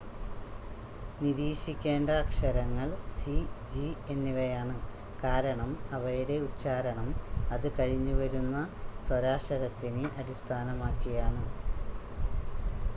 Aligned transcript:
നിരീക്ഷിക്കേണ്ട 1.19 2.09
അക്ഷരങ്ങൾ 2.21 2.87
C 3.17 3.35
G 3.69 3.83
എന്നിവയാണ് 4.09 4.75
കാരണം 5.23 5.69
അവയുടെ 5.93 6.37
ഉച്ചാരണം 6.47 7.11
അത് 7.51 7.67
കഴിഞ്ഞ് 7.77 8.15
വരുന്ന 8.15 8.55
സ്വരാക്ഷരത്തിനെ 9.07 10.07
അടിസ്ഥാനമാക്കിയാണ് 10.17 11.45